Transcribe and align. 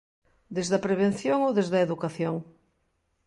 Desde 0.55 0.73
a 0.77 0.83
prevención 0.87 1.37
ou 1.47 1.51
desde 1.57 1.75
a 1.77 1.85
educación? 1.87 2.35